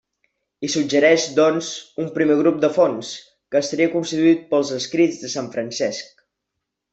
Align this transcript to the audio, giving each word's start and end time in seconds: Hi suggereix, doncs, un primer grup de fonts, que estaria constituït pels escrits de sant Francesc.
Hi 0.61 0.67
suggereix, 0.75 1.25
doncs, 1.39 1.67
un 2.03 2.09
primer 2.15 2.37
grup 2.39 2.57
de 2.63 2.71
fonts, 2.77 3.11
que 3.53 3.61
estaria 3.67 3.91
constituït 3.93 4.43
pels 4.55 4.73
escrits 4.79 5.21
de 5.27 5.31
sant 5.35 5.53
Francesc. 5.59 6.27